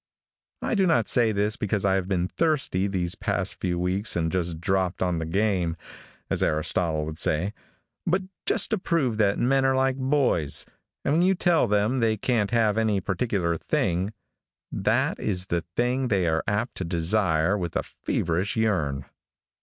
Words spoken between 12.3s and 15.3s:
have any particular thing, that